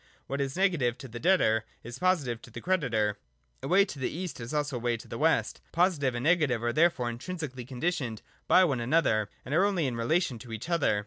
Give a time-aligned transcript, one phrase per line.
[0.25, 3.19] What is negative to the debtor, is positive to the creditor.
[3.61, 5.61] A way to the east is also a way to the west.
[5.71, 10.39] Positive and negative are therefore intrinsically conditioned by one another, and are only in relation
[10.39, 10.99] to each other.